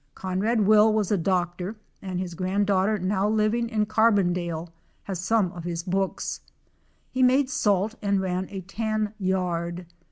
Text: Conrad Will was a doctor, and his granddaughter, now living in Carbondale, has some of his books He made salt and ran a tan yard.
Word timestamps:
Conrad 0.15 0.61
Will 0.61 0.91
was 0.91 1.11
a 1.11 1.15
doctor, 1.17 1.75
and 2.01 2.19
his 2.19 2.33
granddaughter, 2.33 2.97
now 2.97 3.29
living 3.29 3.69
in 3.69 3.85
Carbondale, 3.85 4.69
has 5.03 5.19
some 5.19 5.51
of 5.51 5.63
his 5.63 5.83
books 5.83 6.41
He 7.11 7.21
made 7.21 7.51
salt 7.51 7.93
and 8.01 8.19
ran 8.19 8.47
a 8.49 8.61
tan 8.61 9.13
yard. 9.19 9.85